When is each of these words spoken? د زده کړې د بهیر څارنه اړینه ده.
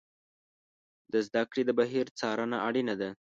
د 1.11 1.13
زده 1.27 1.41
کړې 1.51 1.63
د 1.65 1.71
بهیر 1.79 2.07
څارنه 2.19 2.57
اړینه 2.67 2.95
ده. 3.01 3.09